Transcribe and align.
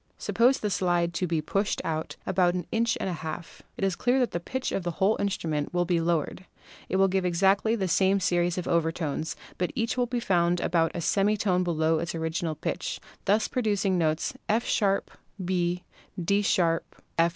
Suppose 0.17 0.57
the 0.59 0.71
slide 0.71 1.13
to 1.13 1.27
be 1.27 1.41
pushed 1.43 1.79
out 1.85 2.15
about 2.25 2.55
an 2.55 2.65
inch 2.71 2.97
and 2.99 3.07
a 3.07 3.13
half, 3.21 3.61
it 3.77 3.83
is 3.83 3.95
clear 3.95 4.17
that 4.17 4.31
the 4.31 4.39
pitch 4.39 4.71
of 4.71 4.81
the 4.81 4.93
whole 4.97 5.15
instrument 5.19 5.75
will 5.75 5.85
be 5.85 6.01
lowered; 6.01 6.47
it 6.89 6.95
will 6.95 7.07
give 7.07 7.23
exactly 7.23 7.75
the 7.75 7.87
same 7.87 8.19
series 8.19 8.57
of 8.57 8.67
overtones, 8.67 9.35
but 9.59 9.69
each 9.75 9.97
will 9.97 10.07
be 10.07 10.19
found 10.19 10.59
about 10.59 10.89
a 10.95 11.01
semi 11.01 11.37
tone 11.37 11.63
below 11.63 11.99
its 11.99 12.15
original 12.15 12.55
pitch, 12.55 12.99
thus 13.25 13.47
producing 13.47 13.93
the 13.99 14.05
notes 14.05 14.33
F 14.49 14.65
#, 14.79 15.15
B, 15.45 15.83
D 16.19 16.43
#, 16.57 16.59
F 16.59 16.81
#. 17.05 17.29